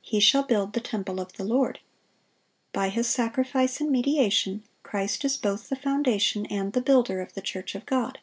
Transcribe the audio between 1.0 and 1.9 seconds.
of the Lord."